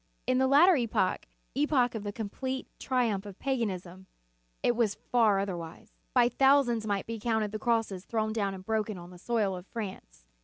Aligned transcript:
In 0.25 0.39
the 0.39 0.47
latter 0.47 0.75
epoch, 0.77 1.27
epoch 1.53 1.93
of 1.93 2.01
the 2.01 2.11
complete 2.11 2.65
triumph 2.79 3.23
of 3.27 3.37
paganism, 3.37 4.07
it 4.63 4.75
was 4.75 4.95
far 4.95 5.37
otherwise. 5.37 5.93
By 6.15 6.27
thousands 6.27 6.87
might 6.87 7.05
be 7.05 7.19
counted 7.19 7.51
the 7.51 7.59
crosses 7.59 8.03
thrown 8.05 8.33
down 8.33 8.55
and 8.55 8.65
broken 8.65 8.97
on 8.97 9.11
the 9.11 9.19
soil 9.19 9.55
of 9.55 9.67
France. 9.67 10.25